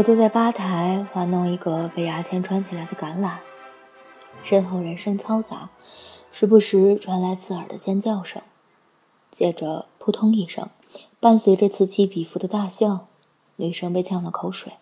[0.00, 3.36] 我坐在吧台玩弄一个被牙签穿起来的橄榄，
[4.42, 5.68] 身后人声嘈杂，
[6.32, 8.40] 时不时传来刺耳的尖叫声，
[9.30, 10.70] 接着扑通一声，
[11.20, 13.08] 伴随着此起彼伏的大笑，
[13.56, 14.72] 女生被呛了口水，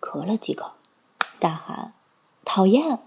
[0.00, 0.70] 咳了几口，
[1.40, 1.94] 大喊
[2.46, 3.00] ：“讨厌！”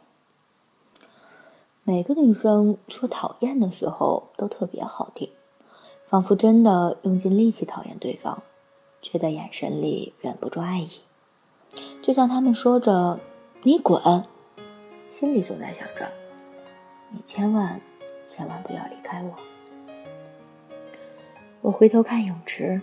[1.86, 5.32] 每个女生说讨厌的时候都特别好听，
[6.04, 8.44] 仿佛真的用尽力气讨厌对方，
[9.02, 10.90] 却在眼神里忍不住爱意。
[12.02, 13.20] 就像他们说着
[13.64, 14.02] “你滚”，
[15.10, 16.12] 心里总在想着
[17.12, 17.80] “你千万
[18.28, 19.36] 千万不要离开我”。
[21.62, 22.82] 我回头看泳池，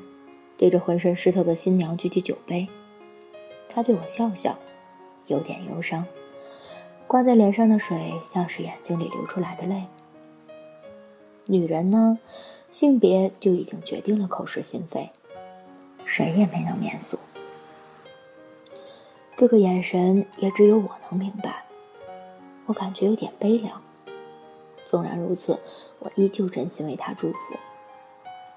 [0.57, 2.69] 对着浑身湿透的新娘举起酒杯，
[3.69, 4.57] 她对我笑笑，
[5.27, 6.07] 有点忧伤。
[7.09, 9.85] 挂在脸上的水，像是眼睛里流出来的泪。
[11.47, 12.19] 女人呢，
[12.71, 15.11] 性别就已经决定了口是心非，
[16.05, 17.19] 谁也没能免俗。
[19.39, 21.65] 这个眼神也只有我能明白。
[22.67, 23.81] 我感觉有点悲凉。
[24.91, 25.61] 纵然如此，
[26.01, 27.55] 我依旧真心为他祝福。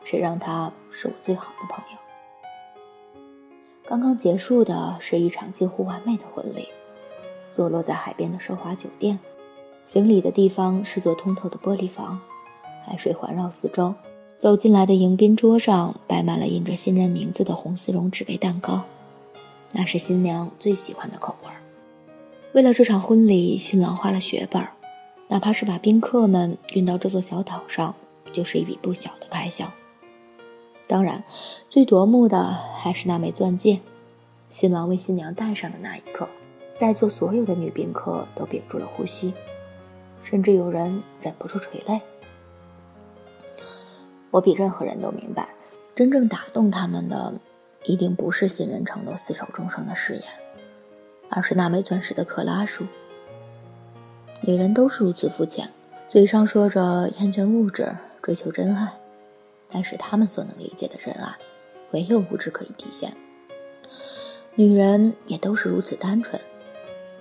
[0.03, 1.99] 谁让他是我最好的朋友？
[3.87, 6.67] 刚刚结束的是一场近乎完美的婚礼。
[7.51, 9.19] 坐落在海边的奢华酒店，
[9.85, 12.19] 行礼的地方是座通透的玻璃房，
[12.83, 13.93] 海水环绕四周。
[14.39, 18.83] 走进来的迎宾桌上摆满了印着新人名字的红丝绒纸杯蛋糕，
[19.73, 21.55] 那是新娘最喜欢的口味儿。
[22.53, 24.61] 为了这场婚礼，新郎花了血本，
[25.29, 27.95] 哪怕是把宾客们运到这座小岛上，
[28.33, 29.71] 就是一笔不小的开销。
[30.87, 31.23] 当然，
[31.69, 33.79] 最夺目的还是那枚钻戒，
[34.49, 36.27] 新郎为新娘戴上的那一刻。
[36.75, 39.33] 在座所有的女宾客都屏住了呼吸，
[40.21, 42.01] 甚至有人忍不住垂泪。
[44.31, 45.49] 我比任何人都明白，
[45.95, 47.33] 真正打动他们的，
[47.83, 50.23] 一定不是新人承诺厮守终生的誓言，
[51.29, 52.85] 而是那枚钻石的克拉数。
[54.41, 55.69] 女人都是如此肤浅，
[56.09, 58.93] 嘴上说着厌倦物质，追求真爱，
[59.69, 61.35] 但是他们所能理解的真爱，
[61.91, 63.11] 唯有物质可以体现。
[64.55, 66.39] 女人也都是如此单纯。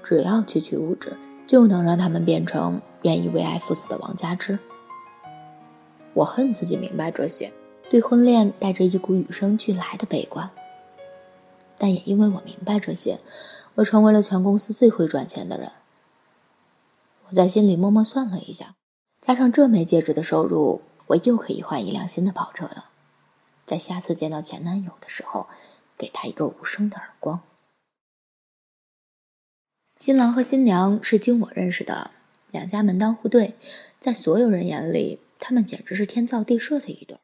[0.03, 1.17] 只要区区物质，
[1.47, 4.59] 就能让他们变成愿意为爱赴死的王佳芝。
[6.15, 7.53] 我恨自己明白这些，
[7.91, 10.49] 对婚恋带着一股与生俱来的悲观。
[11.77, 13.19] 但也因为我明白这些，
[13.75, 15.73] 我成为了全公司最会赚钱的人。
[17.29, 18.77] 我在心里默默算了一下，
[19.21, 22.91] 加上这枚戒指的收入，我又可以换一辆新的跑车了。
[23.67, 25.49] 在下次见到前男友的时候，
[25.99, 27.41] 给他一个无声的耳光。
[29.99, 32.13] 新郎和新娘是经我认识的，
[32.53, 33.57] 两家门当户对，
[33.99, 37.19] 在所有人眼里，他们简直是天造地设的一对。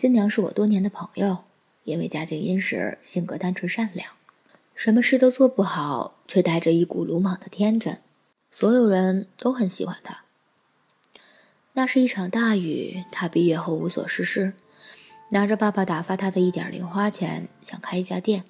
[0.00, 1.44] 新娘是我多年的朋友，
[1.84, 4.08] 因为家境殷实，性格单纯善良，
[4.74, 7.98] 什么事都做不好，却带着一股鲁莽的天真，
[8.50, 10.24] 所有人都很喜欢她。
[11.74, 14.54] 那是一场大雨，她毕业后无所事事，
[15.32, 18.44] 拿着爸爸打发她的一点零花钱，想开一家店，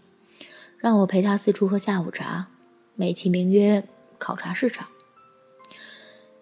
[0.78, 2.46] 让我陪她四处喝下午茶。
[2.94, 3.82] 美其名曰
[4.18, 4.86] 考察市场。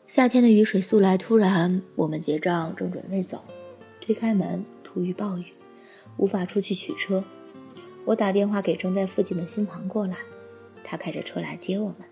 [0.06, 3.42] 夏天的雨水速来突然，我们结账正准备走，
[4.02, 5.53] 推开门，突遇暴雨，
[6.16, 7.22] 无法出去取车。
[8.06, 10.16] 我打电话给正在附近的新郎过来，
[10.82, 12.09] 他开着车来接我们。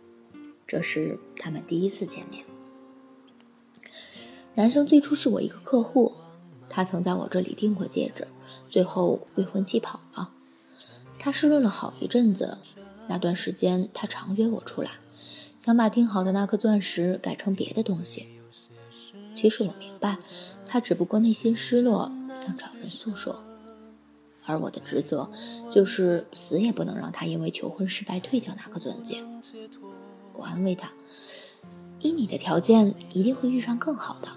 [0.66, 2.44] 这是他们第一次见面。
[4.56, 6.12] 男生最初是我一个客户，
[6.68, 8.28] 他曾在我这里订过戒指，
[8.68, 10.32] 最后未婚妻跑了，
[11.18, 12.58] 他失落了好一阵子。
[13.08, 14.90] 那段时间，他常约我出来，
[15.58, 18.26] 想把订好的那颗钻石改成别的东西。
[19.34, 20.18] 其实我明白，
[20.66, 23.42] 他只不过内心失落，想找人诉说。
[24.44, 25.28] 而我的职责，
[25.70, 29.20] 就是死也不能让他因为求婚失败退掉那颗钻戒。
[30.32, 30.92] 我安慰他
[31.98, 34.28] ：“依你的条件，一定会遇上更好的。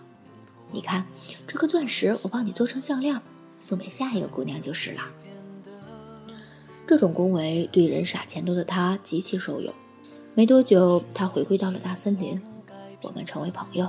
[0.72, 1.06] 你看，
[1.48, 3.22] 这颗钻石，我帮你做成项链，
[3.60, 5.02] 送给下一个姑娘就是了。”
[6.88, 9.72] 这种恭维对人傻钱多的他极其受用。
[10.34, 12.42] 没多久，他回归到了大森林，
[13.04, 13.88] 我们成为朋友。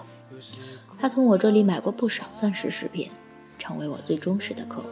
[0.98, 3.10] 他从我这里买过不少钻石饰品，
[3.60, 4.88] 成为我最忠实的客户。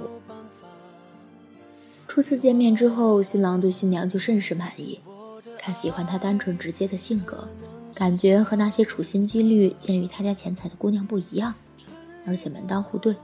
[2.06, 5.00] 初次见面之后，新郎对新娘就甚是满意。
[5.59, 7.49] 他喜欢她单纯直接的性格，
[7.94, 11.55] 感觉和那些处心积虑觊觎他家钱财的姑娘不一样，
[12.25, 13.17] 而且门当户对。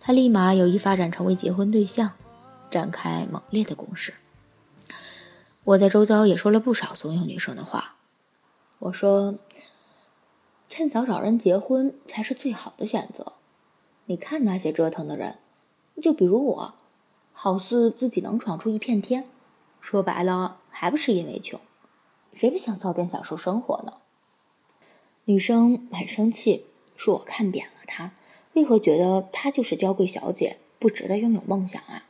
[0.00, 2.10] 他立马有意发展成为结婚对象。
[2.72, 4.14] 展开猛烈的攻势。
[5.62, 7.96] 我在周遭也说了不少怂恿女生的话。
[8.78, 9.34] 我说
[10.70, 13.34] ：“趁早找人结婚才是最好的选择。
[14.12, 15.38] 你看那些折腾的人，
[16.02, 16.74] 就比如我，
[17.32, 19.24] 好似自己能闯出一片天，
[19.80, 21.58] 说白了，还不是因为穷。
[22.34, 23.94] 谁不想早点享受生活呢？
[25.24, 28.12] 女生很生气，说我看扁了她，
[28.52, 32.04] 为何觉得她就是娇贵小姐，不值得拥有梦想啊？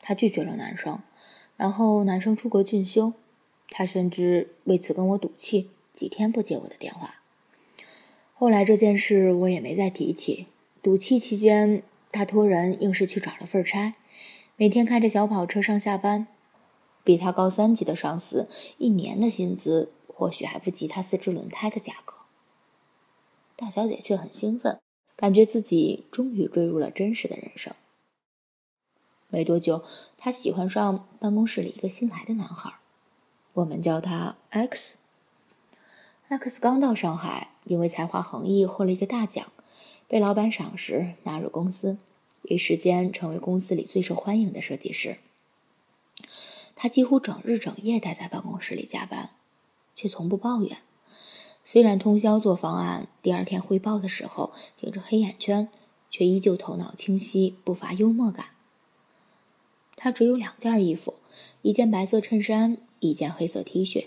[0.00, 0.98] 她拒绝了男生，
[1.56, 3.12] 然后男生出国进修，
[3.68, 7.20] 她甚至为此跟我赌气，几天不接我的电话。
[8.34, 10.48] 后来这件事我也没再提起。
[10.82, 13.94] 赌气期间，他托人硬是去找了份差，
[14.56, 16.26] 每天开着小跑车上下班，
[17.04, 18.48] 比他高三级的上司
[18.78, 22.14] 一年的薪资或许还不及他四只轮胎的价格。
[23.56, 24.80] 大小姐却很兴奋，
[25.16, 27.74] 感觉自己终于坠入了真实的人生。
[29.28, 29.84] 没多久，
[30.16, 32.72] 她喜欢上办公室里一个新来的男孩，
[33.52, 34.96] 我们叫他 X。
[36.28, 39.52] X 刚到上海，因为才华横溢获了一个大奖，
[40.10, 41.96] 被老板赏识纳入公司，
[42.42, 45.18] 一时间成为公司里最受欢迎的设计师。
[46.74, 49.30] 他几乎整日整夜待在办公室里加班，
[49.94, 50.78] 却从不抱怨。
[51.64, 55.68] 虽然通宵做方案，第二天汇报的时候顶着黑眼圈，
[56.10, 58.46] 却依旧头脑清晰，不乏幽默感。
[59.94, 61.14] 他只有两件衣服，
[61.62, 64.06] 一件白色衬衫，一件黑色 T 恤，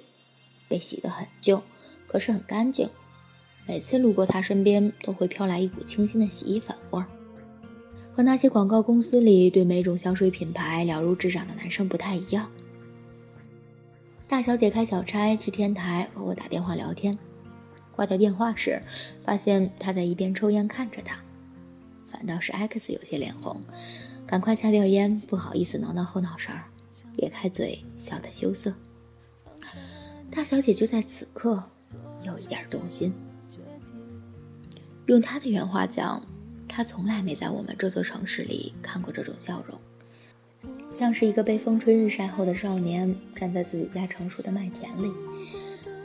[0.67, 1.63] 被洗得很旧，
[2.07, 2.89] 可是很干净。
[3.65, 7.05] 每次路过他身边，都会飘来一股清新的洗衣粉味儿。
[8.13, 12.49] 和那些广告公司里对每种香水品牌了如指掌的男生不太一样。
[14.27, 17.17] 大小姐开小差去天台和我打电话聊天。
[17.91, 18.81] 挂掉电话时，
[19.21, 21.19] 发现他在一边抽烟看着他，
[22.07, 23.61] 反倒是 X 有些脸红，
[24.25, 26.51] 赶快掐掉烟，不好意思挠挠后脑勺，
[27.17, 28.73] 咧开嘴笑得羞涩。
[30.31, 31.63] 大小姐就在此刻
[32.23, 33.13] 有一点动心。
[35.07, 36.21] 用他的原话讲，
[36.67, 39.77] 他从来没在我们这座城市里看过这种笑容，
[40.93, 45.11] 像是一个被风吹日晒后的少年，站在自己家成熟的麦田里。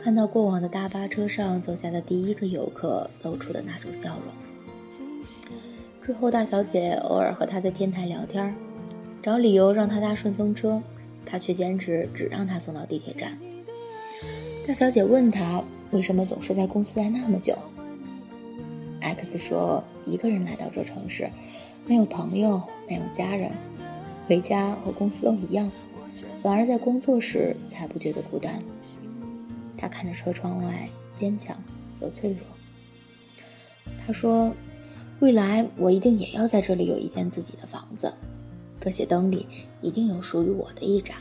[0.03, 4.35] 看到过往的大巴车上走下的第一个游客露出的那种笑容。
[6.05, 8.55] 之后，大小姐偶尔和他在天台聊天，
[9.23, 10.83] 找理由让他搭顺风车，
[11.25, 13.39] 他却坚持只让他送到地铁站。
[14.67, 15.62] 大小姐问他
[15.93, 17.56] 为什么总是在公司待那么久。
[19.14, 21.31] X 说：“一个人来到这城市，
[21.87, 23.50] 没有朋友，没有家人，
[24.26, 25.70] 回家和公司都一样，
[26.43, 28.62] 反而在工作时才不觉得孤单。”
[29.78, 31.56] 他看着车窗外，坚强
[32.00, 32.40] 又脆弱。
[34.05, 34.52] 他说
[35.20, 38.12] ：“未来我一定也要在这里有一间自己的房子，
[38.81, 39.46] 这些灯里
[39.81, 41.16] 一定有属于我的一盏。”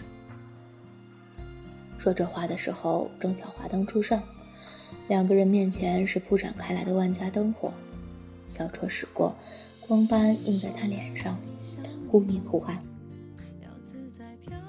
[1.97, 4.21] 说这话的时候，正巧华灯初上，
[5.07, 7.71] 两个人面前是铺展开来的万家灯火。
[8.49, 9.35] 小车驶过，
[9.87, 11.37] 光斑映在他脸上，
[12.09, 12.81] 忽明忽暗。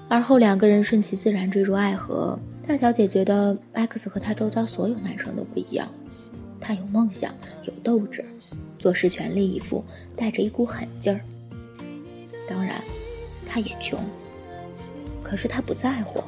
[0.07, 2.37] 而后两个人顺其自然坠入爱河。
[2.67, 5.91] 大小姐觉得 X 和她周遭所有男生都不一样，
[6.59, 7.33] 他有梦想，
[7.63, 8.23] 有斗志，
[8.77, 9.83] 做事全力以赴，
[10.15, 11.19] 带着一股狠劲儿。
[12.47, 12.79] 当然，
[13.47, 13.99] 他也穷，
[15.23, 16.23] 可是他不在乎。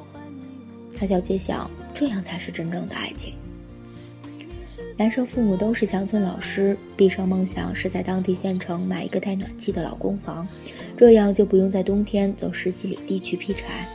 [0.99, 3.35] 大小姐想，这样才是真正的爱情。
[4.97, 10.47] 男生父母都是乡村老师，毕生梦想是在当地县城买一个带暖气的老公房，
[10.97, 13.87] 这样就不用在冬天走十几里地去劈柴。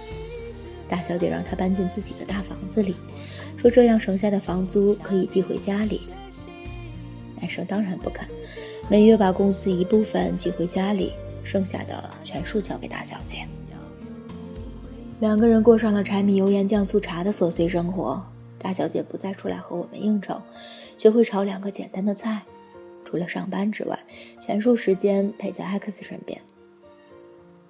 [0.88, 2.94] 大小姐让他搬进自己的大房子里，
[3.56, 6.02] 说这样省下的房租可以寄回家里。
[7.40, 8.26] 男生当然不肯，
[8.88, 13.38] 每月把工资一部分寄回家里，剩下的全数交给大小姐。
[15.20, 18.22] 两个人过上了柴米油盐酱醋茶的琐碎生活。
[18.66, 20.42] 大小姐不再出来和我们应酬，
[20.98, 22.42] 学会炒两个简单的菜，
[23.04, 23.96] 除了上班之外，
[24.44, 26.42] 全数时间陪在 X 身边。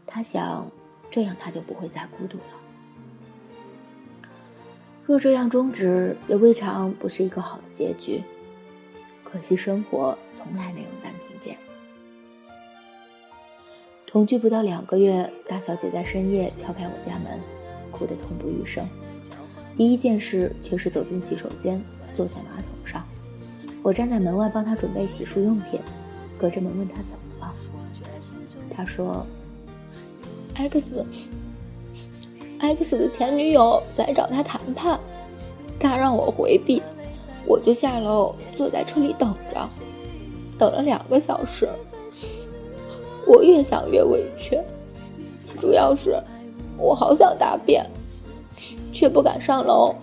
[0.07, 0.73] 他想，
[1.11, 2.45] 这样他就不会再孤独了。
[5.05, 8.23] 若这样终止，也未尝不是一个好的结局。
[9.23, 11.59] 可惜生活从来没有暂停键。
[14.07, 17.39] 同居不到两个月，大小姐在深夜敲开我家门，
[17.91, 18.89] 哭得痛不欲生。
[19.77, 21.81] 第一件事却是走进洗手间，
[22.15, 23.07] 坐在马桶上。
[23.83, 25.79] 我站在门外帮他准备洗漱用品，
[26.39, 27.55] 隔着门问他怎么了。
[28.75, 29.27] 他说
[30.55, 31.05] ：“X。”
[32.59, 34.99] X 的前女友来找他谈判，
[35.79, 36.83] 他让我回避，
[37.45, 39.69] 我就下楼坐在车里等着，
[40.59, 41.69] 等了两个小时。
[43.27, 44.59] 我越想越委屈，
[45.59, 46.19] 主要是
[46.79, 47.85] 我好想大便，
[49.07, 49.95] 却不敢上楼。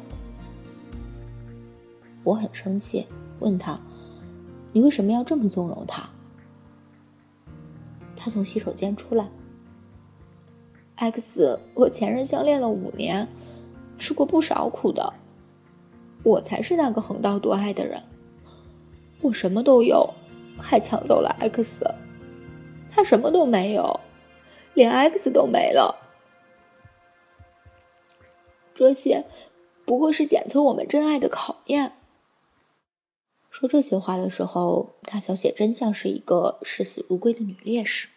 [2.24, 3.06] 我很生气，
[3.42, 3.78] 问他
[4.72, 6.10] ：“你为什么要这么纵容他？”
[8.16, 9.30] 他从洗手间出来。
[10.96, 13.28] X 和前任相恋了五年，
[13.98, 15.14] 吃过不少苦的。
[16.24, 18.02] 我才是那个横刀夺爱的人。
[19.20, 20.10] 我什么都有，
[20.58, 21.86] 还抢走了 X。
[22.90, 24.00] 他什么都没有，
[24.76, 25.94] 连 X 都没了。
[28.76, 29.26] 这些
[29.86, 31.94] 不过是检测我们真爱的考验。
[33.50, 38.10] 说这些话的时候，大小姐真像是一个视死如归的女烈士。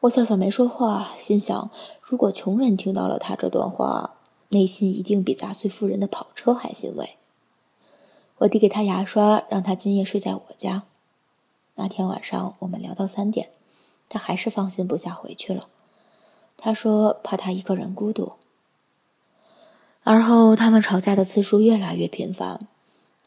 [0.00, 4.18] 我笑笑没说话，心想：如果穷人听到了他这段话，
[4.50, 7.16] 内心一定比砸碎富人的跑车还欣慰。
[8.38, 10.84] 我递给他牙刷，让他今夜睡在我家。
[11.74, 13.50] 那天晚上我们聊到三点，
[14.08, 15.68] 他还是放心不下回去了。
[16.56, 18.34] 他说怕他一个人孤独。
[20.04, 22.68] 而后他们吵架的次数越来越频繁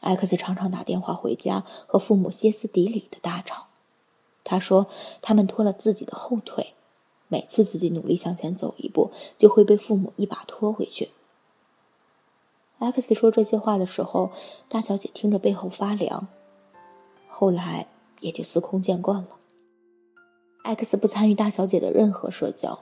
[0.00, 3.66] ，X 常常打电话回家和父母歇斯底里的大吵。
[4.44, 4.86] 他说
[5.20, 6.74] ：“他们拖了自己的后腿，
[7.26, 11.10] 每次自己努力向前走一步，就会被父母一把拖回去。
[12.78, 14.30] ”X 说这些话的时候，
[14.68, 16.28] 大小姐听着背后发凉。
[17.28, 17.88] 后来
[18.20, 19.30] 也就司空见惯了。
[20.62, 22.78] X 不参与大小姐的任何社交，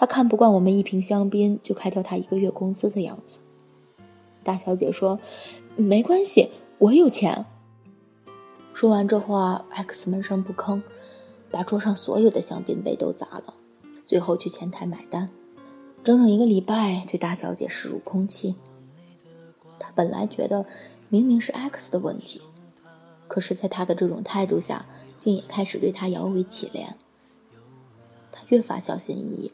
[0.00, 3.40] 他看不惯我们一瓶香槟就开掉他一个月工资的样子。
[4.44, 5.18] 大小姐说
[5.74, 7.46] ：“没关系，我有钱。”
[8.72, 10.80] 说完这话，X 闷声不吭，
[11.50, 13.54] 把桌上所有的香槟杯都砸了，
[14.06, 15.28] 最后去前台买单。
[16.04, 18.54] 整整一个礼拜对大小姐视如空气。
[19.80, 20.64] 他本来觉得
[21.08, 22.40] 明明是 X 的问题，
[23.26, 24.86] 可是，在他的这种态度下，
[25.18, 26.86] 竟也开始对他摇尾乞怜。
[28.30, 29.52] 他越发小心翼翼，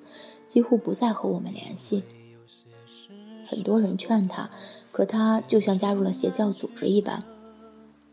[0.54, 2.04] 几乎不再和我们联系。
[3.44, 4.49] 很多人劝他，
[4.92, 7.25] 可他就像加入了邪教组织一般，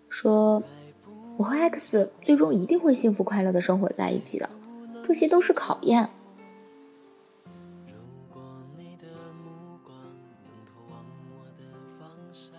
[0.10, 0.64] 说。
[1.38, 4.48] 我和 X 最终一定会幸福快乐的生活在一起的，
[5.04, 6.10] 这些都是考验。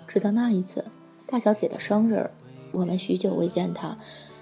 [0.08, 0.86] 直到那一次，
[1.26, 2.28] 大小姐的生日，
[2.72, 3.96] 我们许久未见她，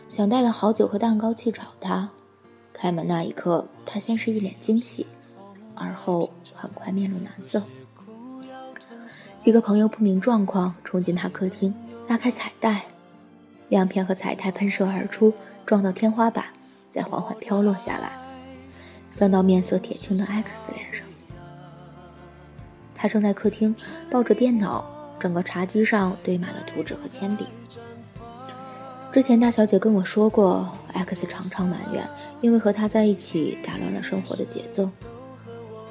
[0.08, 2.10] 想带了好酒和蛋糕去找她。
[2.72, 5.06] 开门那一刻，她先是一脸惊喜，
[5.80, 7.62] 而后很快面露难色。
[9.40, 11.74] 几个朋友不明状况，冲进他客厅，
[12.06, 12.84] 拉开彩带。
[13.70, 15.32] 亮片和彩带喷射而出，
[15.64, 16.44] 撞到天花板，
[16.90, 18.12] 再缓缓飘落下来，
[19.14, 21.06] 钻到面色铁青的 X 脸上。
[22.94, 23.74] 他正在客厅
[24.10, 24.84] 抱着电脑，
[25.18, 27.46] 整个茶几上堆满了图纸和铅笔。
[29.12, 32.04] 之前大小姐跟我说过，X 常常埋怨，
[32.40, 34.90] 因为和他在一起打乱了生活的节奏。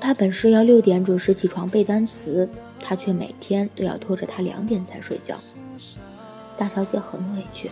[0.09, 2.49] 他本是要六点准时起床背单词，
[2.79, 5.35] 他却每天都要拖着他两点才睡觉。
[6.57, 7.69] 大小姐很委屈，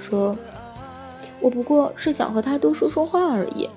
[0.00, 0.36] 说
[1.38, 3.70] ：“我不过是想和他多说说话而已。”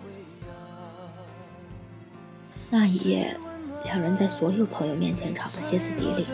[2.72, 3.38] 那一夜，
[3.86, 6.26] 两人在所有朋友面前吵得歇斯底里。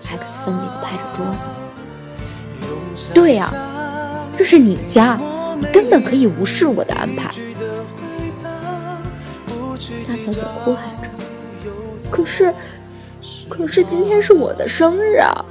[0.00, 1.26] X 奋力地拍着桌
[2.94, 3.52] 子：“对呀，
[4.36, 5.18] 这是你家，
[5.58, 7.34] 你根本可以无视我的安排。”
[10.08, 11.08] 大小姐哭喊着
[12.10, 12.54] ：“可是，
[13.48, 15.44] 可是今天是我的生日啊！”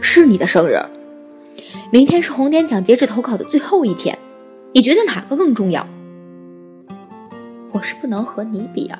[0.00, 0.78] 是你的生日，
[1.90, 4.18] 明天是红点奖截止投稿的最后一天，
[4.74, 5.86] 你觉得哪个更重要？
[7.72, 8.98] 我是不能和你比啊，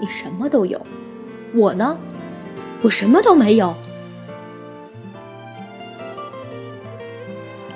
[0.00, 0.84] 你什么都有，
[1.54, 1.96] 我呢，
[2.82, 3.72] 我什么都没有。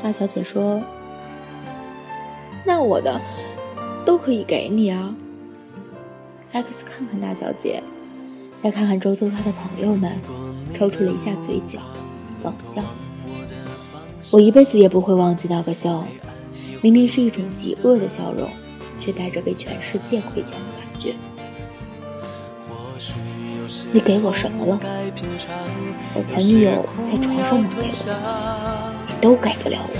[0.02, 0.82] 大小姐说
[2.66, 3.20] ：“那我的
[4.24, 5.14] 可以给你啊。
[6.52, 7.82] ”X 看看大小姐。
[8.62, 10.12] 再看看周遭他的朋友们，
[10.72, 11.80] 抽搐了一下嘴角，
[12.44, 12.80] 冷笑。
[14.30, 16.06] 我一辈子也不会忘记那个笑，
[16.80, 18.48] 明明是一种极恶的笑容，
[19.00, 21.16] 却带着被全世界亏欠的感觉。
[23.90, 24.78] 你给我什么了？
[26.14, 29.96] 我前女友在床上能给我，你都给不了我。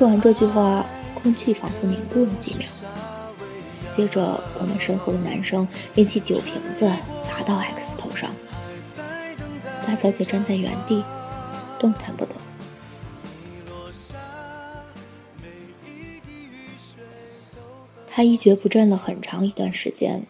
[0.00, 0.82] 说完这句话。
[1.22, 2.66] 空气仿佛凝固了几秒，
[3.94, 6.90] 接着我们身后的男生拎起酒瓶子
[7.20, 8.34] 砸到 X 头上。
[9.86, 11.04] 大小姐站在原地，
[11.78, 12.34] 动弹不得。
[18.06, 20.22] 她一蹶不振了很长一段时间。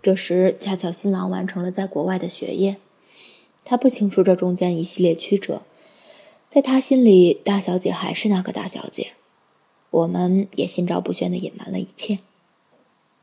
[0.00, 2.76] 这时恰巧新郎完成了在国外的学业，
[3.64, 5.62] 他不清楚这中间一系列曲折，
[6.52, 9.12] 在他心里，大小姐还是那个大小姐。
[9.88, 12.18] 我们也心照不宣地隐瞒了一切。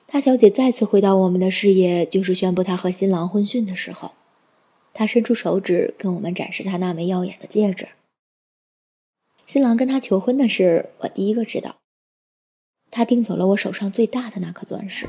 [0.07, 4.13] 大小姐再次回到我们的视野，就是宣布她和新郎婚讯的时候。
[4.95, 7.89] 她伸出手指跟我们展示她那枚耀眼的戒指。
[9.45, 11.75] 新郎跟她求婚的事，我第一个知道。
[12.89, 15.07] 他订走了我手上最大的那颗钻石。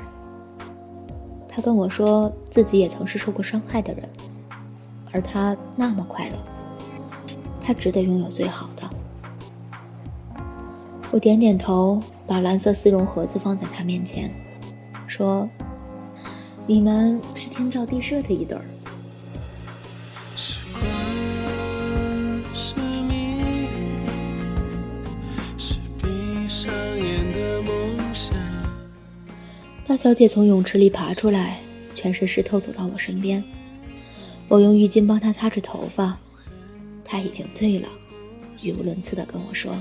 [1.48, 4.06] 他跟我说自己也曾是受过伤害的人，
[5.10, 6.59] 而他那么快乐，
[7.70, 8.82] 他值得拥有最好的。
[11.12, 14.28] 我点点头，把蓝色丝绒盒子放在他面前，
[15.06, 15.48] 说
[16.66, 18.64] ：“你们是天造地设的一对儿。”
[29.86, 31.60] 大小姐从泳池里爬出来，
[31.94, 33.44] 全身湿透，走到我身边。
[34.48, 36.18] 我用浴巾帮她擦着头发，
[37.10, 37.88] 她已经醉了，
[38.62, 39.74] 语无伦次的跟我说：“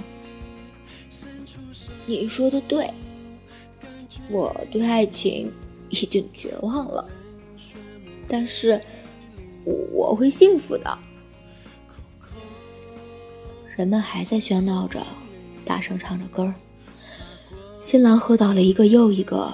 [2.07, 2.91] 你说的对，
[4.31, 5.53] 我对爱情
[5.89, 7.07] 已经绝望了，
[8.27, 8.81] 但是
[9.93, 10.97] 我会幸福的。”
[13.77, 15.05] 人们还在喧闹着，
[15.63, 16.51] 大声唱着歌
[17.79, 19.53] 新郎喝倒了一个又一个。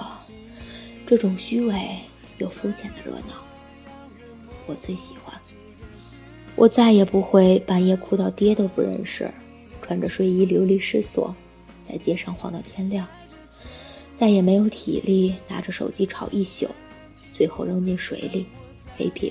[1.06, 1.98] 这种虚伪
[2.38, 3.44] 又肤浅的热闹，
[4.66, 5.38] 我最喜欢。
[6.56, 9.30] 我再也不会半夜哭到爹都不认识，
[9.82, 11.34] 穿着睡衣流离失所，
[11.86, 13.06] 在街上晃到天亮。
[14.14, 16.66] 再也没有体力拿着手机吵一宿，
[17.30, 18.46] 最后扔进水里，
[18.96, 19.30] 黑屏。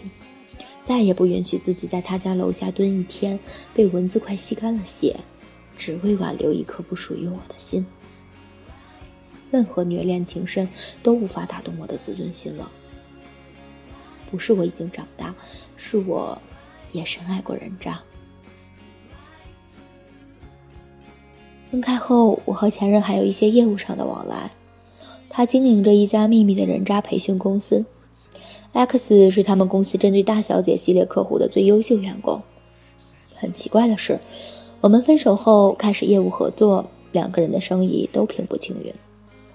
[0.84, 3.39] 再也不允许自己在他家楼下蹲一天，
[3.74, 5.15] 被蚊子快吸干了血，
[5.75, 7.84] 只为挽留一颗不属于我的心。
[9.50, 10.70] 任何虐恋情深
[11.01, 12.72] 都无法打动我的自尊心了。
[14.29, 15.34] 不是我已经长大，
[15.75, 16.39] 是我
[16.96, 18.00] 也深爱过人渣。
[21.70, 24.50] 分开后，我和前任还有一些业务上的往来。
[25.29, 27.84] 他经营着一家秘密的人渣培训公司
[28.72, 32.42] ，X 是他们公司针对大小姐系列客户的最优秀员工。
[33.36, 34.18] 很奇怪的是，
[34.79, 38.94] 我们分手后开始业务合作，两个人的生意都平步青云。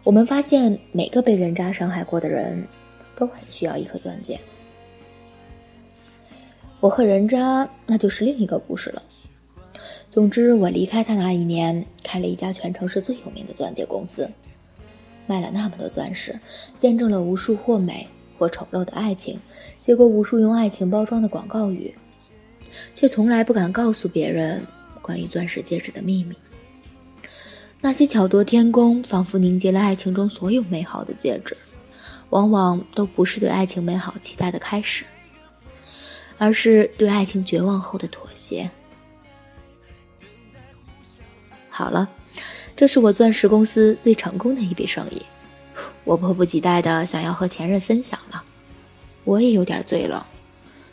[0.04, 2.68] 我们发现，每个被人渣伤害过的人，
[3.16, 4.38] 都很需要一颗钻戒。
[6.80, 9.02] 我和人渣，那就是另一个故事了。
[10.08, 14.30] 总之，我离开他那一年，开了一家全城市最有名的钻戒公司，
[15.26, 16.38] 卖了那么多钻石，
[16.78, 19.38] 见证了无数或美或丑陋的爱情，
[19.78, 21.94] 写过无数用爱情包装的广告语，
[22.94, 24.66] 却从来不敢告诉别人
[25.02, 26.34] 关于钻石戒指的秘密。
[27.82, 31.54] 那些巧夺天工，仿佛凝结了爱情中所有美好的戒指，
[32.30, 35.04] 往往都不是对爱情美好期待的开始，
[36.40, 38.70] 而是对爱情绝望后的妥协。
[41.68, 42.08] 好了，
[42.74, 45.22] 这是我钻石公司最成功的一笔生意，
[46.02, 48.42] 我迫不及待的想要和前任分享了。
[49.24, 50.26] 我也有点醉了，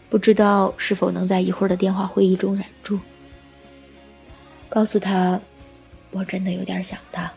[0.09, 2.99] 不知道是否能在一会儿的电话会议中忍住，
[4.67, 5.39] 告诉他。
[6.11, 7.31] 我真的有点想他。